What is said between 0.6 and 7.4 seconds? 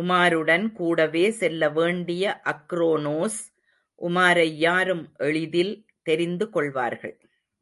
கூடவே செல்ல வேண்டிய அக்ரோனோஸ், உமாரை யாரும் எளிதில் தெரிந்துகொள்வார்கள்.